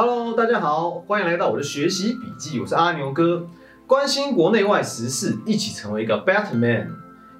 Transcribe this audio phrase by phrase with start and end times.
[0.00, 3.48] Hello，大家好，欢迎来到我的学习笔记，我是阿牛哥，
[3.84, 6.88] 关心国内外时事，一起成为一个 better man。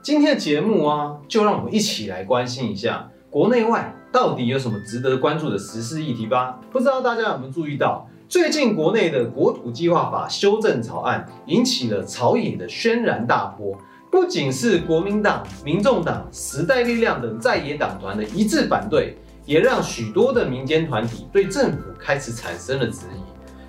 [0.00, 6.58] 今天的节目啊，就让我们一起来关心一下国内外到底有什么值得关注的时事议题吧。
[6.72, 13.76] 不知道大家有没有注意到，最近国内的国土计划法修正草案引起了朝野的轩然大波，
[14.10, 19.14] 不仅是国民党、民众党、时代力量等在野党团的一致反对。
[19.46, 23.20] 也让许多的民间团体对政府开始产生了质疑，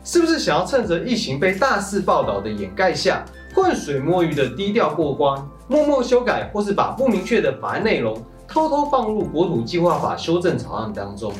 [0.04, 3.23] 是不是想要趁着疫情被大肆报道的掩盖下，
[3.54, 11.32] 浑水摸鱼的低调过关，默默修改，或是把不明确的法案内容偷偷放入国土计划法修正草案当中？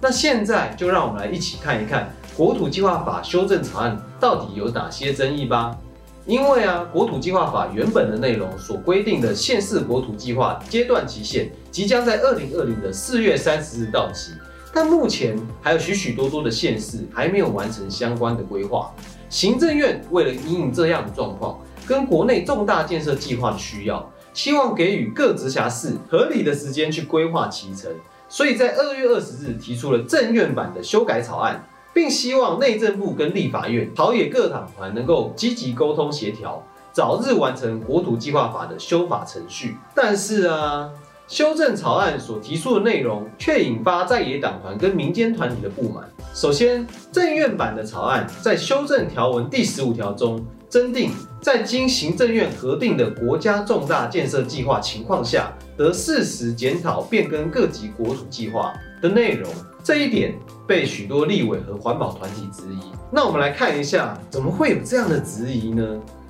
[0.00, 5.76] 那现在就让我们来一起看一看国土计划法修正草案到底有哪些争议吧。
[6.24, 14.32] 因为啊，国土计划法原本的内容所规定的县市国土计划阶段期限即将在二零二零的四月三十日到期，
[14.72, 18.94] 但目前还有许许多多的县市还没有完成相关的规划。
[19.28, 27.90] 行政院为了应应这样的状况，跟国内重大建设计划的需要，希望给予各直辖市合理的时间去规划其程，
[28.28, 31.64] 所以在二月二十日提出了政院版的修改草案。
[31.94, 36.62] 并希望内政部跟立法院、朝野各党团能够积极沟通协调，
[36.92, 39.76] 早日完成国土计划法的修法程序。
[39.94, 40.90] 但是啊，
[41.28, 46.08] 修正草案所提出的内容却引发在野党团跟民间团体的不满。
[46.34, 51.10] 首先，政院版的草案在修正条文第十五条中，增订
[51.42, 59.50] 在经行政院核定的国家重大建设计划情况下，得适时检讨变更各级国土计划的内容。
[59.82, 62.92] 这一点被许多立委和环保团体质疑。
[63.10, 65.84] 那我们来看一下，怎么会有这样的质疑呢？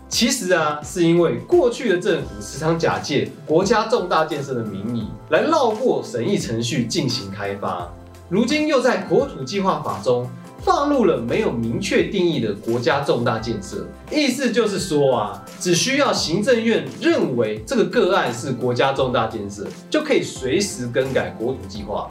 [0.08, 7.86] 其实啊，是因为过去的政府时常假借国家重大建设的名义来绕过审议程序进行开发，
[8.30, 10.26] 如今又在国土计划法中
[10.64, 22.08] 放入了没有明确定义的国家重大建设，意思就是说啊，只需要行政院认为这个个案是国家重大建设，就可以随时更改国土计划。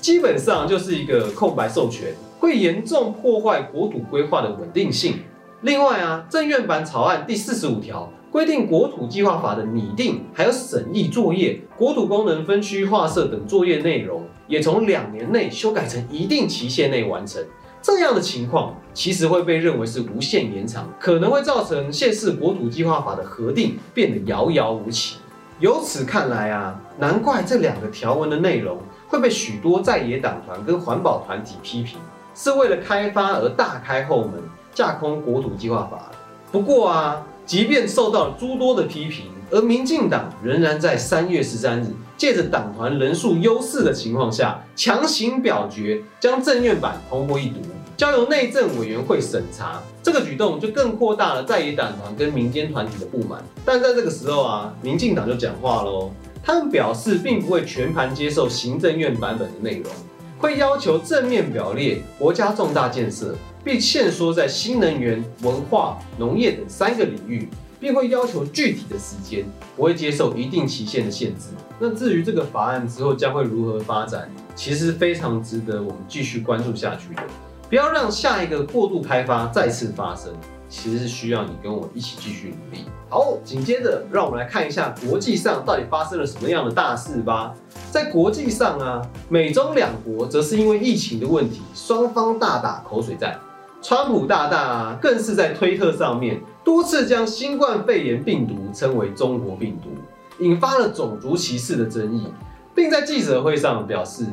[0.00, 5.20] 基本上就是一个空白授权，会严重破坏国土规划的稳定性。
[5.60, 17.40] 另外啊，政院版草案第四十五条规定，国土计划法的拟定还有审议作业、国土功能分区划设等作业内容，也从两年内修改成一定期限内完成。
[17.82, 25.16] 这样的情况其实会被认为是无限延长，可能会造成现市国土计划法的核定变得遥遥无期。
[25.58, 28.78] 由此看来啊，难怪这两个条文的内容。
[29.08, 31.98] 会被许多在野党团跟环保团体批评，
[32.34, 34.42] 是为了开发而大开后门，
[34.72, 36.10] 架空国土计划法。
[36.50, 47.58] 不过啊，即便受到了诸多的批评，而民进党仍然在三月十三日，借着党团人数优势的情况下，强行表决将政院版通过一读，
[47.94, 49.82] 交由内政委员会审查。
[50.02, 53.44] 这个举动就更扩大了在野党团跟民间团体的不满。
[53.62, 56.10] 但在这个时候啊，民进党就讲话喽。
[56.42, 59.92] 他们表示，并不会全盘接受行政院版本的内容，
[60.38, 67.48] 会要求正面表列国家重大建设，并限缩在新能源、文化、农业等三个领域，
[67.82, 69.44] 并会要求具体的时间，
[69.76, 71.48] 不会接受一定期限的限制。
[71.80, 77.22] 那至于这个法案之后将会如何发展，其实非常值得我们继续关注下去的，
[77.68, 80.32] 不要让下一个过度开发再次发生。
[80.68, 82.86] 其实是需要你跟我一起继续努力。
[83.10, 87.52] 好，紧接着让我们来看一下国际上到底发生了什么样的大事吧。
[87.90, 93.38] 在国际上啊，美中两国则是因为疫情的问题，双方大打口水战。
[93.82, 99.90] 川普大大啊，更是在推特上面多次将新冠肺炎病毒称为中国病毒，
[100.38, 102.32] 引发了种族歧视的争议，
[102.76, 104.24] 并在记者会上表示：“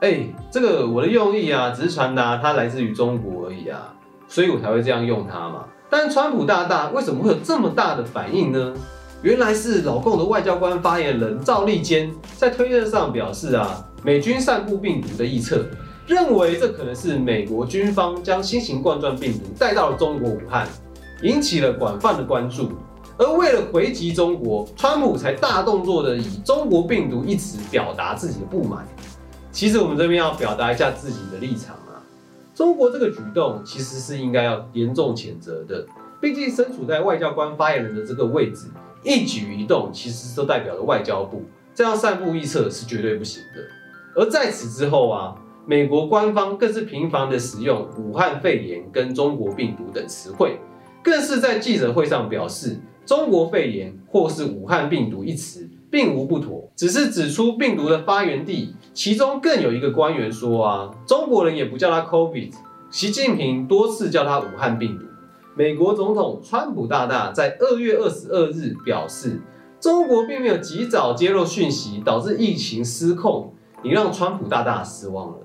[0.00, 3.94] 哎，这个我的用意啊，只是传达它来自于中国而已啊，
[4.28, 8.74] 所以我才会这样用它嘛。”但川普大大为什么会有这么大的反应呢？
[9.22, 15.64] 原来是老共的外交官发言人赵立坚在推特上表示啊，美军散布病毒的臆测，
[16.10, 20.66] 认为这可能是美国军方将新型冠状病毒带到了中国武汉，
[21.22, 22.72] 引起了广泛的关注。
[23.16, 28.84] 而为了回击中国，川普才大动作的以中国病毒一词表达自己的不满。
[29.52, 32.02] 其实我们这边要表达一下自己的立场啊。
[32.56, 35.86] 中国这个举动其实是应该要严重谴责的，
[36.20, 38.66] 毕竟身处在外交官发言人的这个位置，
[39.04, 44.20] 一举一动其实都代表了外交部，这样散布臆测是绝对不行的。
[44.20, 45.36] 而在此之后啊，
[45.70, 50.58] 美国官方更是频繁的使用“武汉肺炎”跟“中国病毒”等词汇，
[51.00, 52.76] 更是在记者会上表示
[53.06, 58.74] “中国肺炎”或是“武汉病毒”一词并无不妥，只是指出病毒的发源地。
[58.92, 62.52] 其中更有一个官员说啊，中国人也不叫它 COVID，
[62.90, 65.04] 习近平多次叫它武汉病毒。
[65.54, 69.40] 美国总统川普大大在二月二十二日表示，
[69.78, 73.54] 中国并没有及早揭露讯息，导致疫情失控。
[73.82, 75.36] 你让川普大大失望了。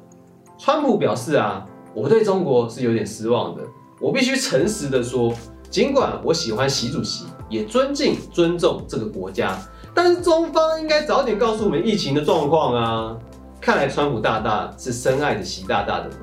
[0.66, 1.64] 川普表示啊，
[1.94, 3.62] 我对中国是有点失望的。
[4.00, 5.32] 我必须诚实的说，
[5.70, 9.56] 尽管我喜欢习主席，也尊敬尊重这个国家，
[9.94, 13.16] 但是中方应该早点告诉我们疫情的状况啊。
[13.62, 16.16] 看来川普大大是深爱着习大大的呢。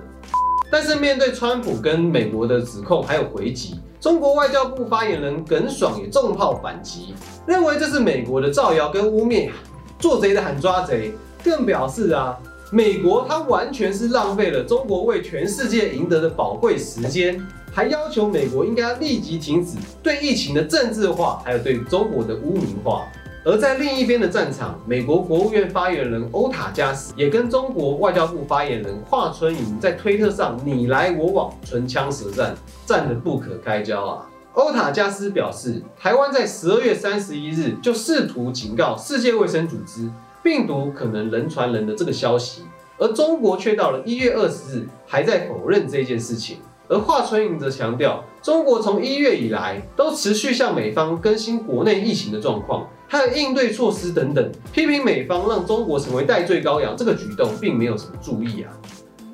[0.72, 7.14] 但是面对川普跟美国的指控还有回击，中国外交部发言人耿爽也重炮反击，
[7.46, 9.52] 认为这是美国的造谣跟污蔑，
[10.00, 11.12] 做贼的喊抓贼，
[11.44, 12.36] 更表示啊。
[12.74, 17.38] 美国它完全是浪费了中国为全世界赢得的宝贵时间，
[17.70, 23.06] 还要求美国应该立即停止对疫情的政治化，还有对中国的污名化。
[23.44, 32.54] 而在另一边的战场，美国国务院发言人欧塔加斯也跟中国外交部发言人华春莹在推特上你来我往，唇枪舌战，
[32.86, 34.26] 战得不可开交啊！
[34.54, 40.08] 欧塔加斯表示，台湾在十二月三十一日就试图警告世界卫生组织。
[40.42, 42.62] 病毒可能人传人的这个消息，
[42.98, 46.58] 而中国却到了一月二十日还在否认这件事情。
[46.88, 58.72] 而华春莹则强调，中国从一月以来都持续向美方更新国内疫情的状况，还有应对措施等等，批评美方让中国成为代罪羔羊这个举动并没有什么注意啊。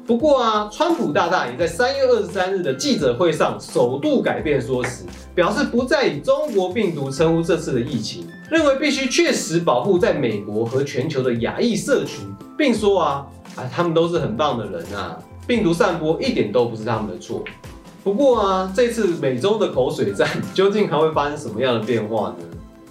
[0.09, 12.27] 不过啊，川普大大也在三月二十三日的记者会上首度改变说辞，表示不再以中国病毒称呼这次的疫情，认为必须确实保护在美国和全球的亚裔社群，
[12.57, 15.15] 并说啊啊，他们都是很棒的人啊，
[15.47, 17.45] 病毒散播一点都不是他们的错。
[18.03, 22.47] 不过啊，这次美中的口水战究竟还会发生什么样的变化呢？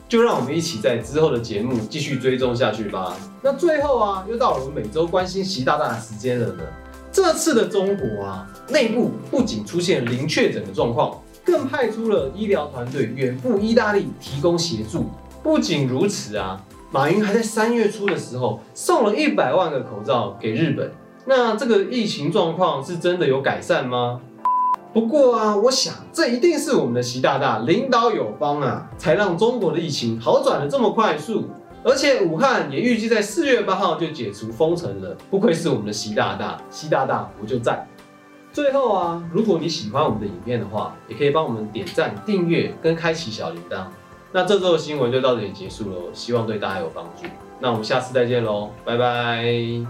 [0.08, 3.18] 就让我们一起在之后的节目继续追踪下去吧。
[3.42, 6.64] 那最后啊，又到我们每周关心习大大的时间了呢。
[7.18, 15.08] 这次的中国啊，内部不仅出现零确诊的状况，更派出了医疗团队远赴意大利提供协助。
[15.42, 20.92] 不仅如此啊，马云还在三月初的时候送了一百万个口罩给日本。
[21.26, 24.22] 那这个疫情状况是真的有改善吗？
[24.94, 31.46] 不过啊，我想这一定是我们的习大大领导有方啊，才让中国的疫情好转的这么快速。
[31.88, 37.88] 而且武汉也预计在四月八号就解除封城了，不愧是我们的习大大，习大大我就在。
[38.52, 43.86] 最后啊，如果你喜欢我们的影片的话，也可以帮我们点赞、订阅跟开启小铃铛。
[44.34, 47.26] 那这周的新闻就到这里结束喽，希望对大家有帮助。
[47.62, 49.88] 那我们下次再见喽，拜拜。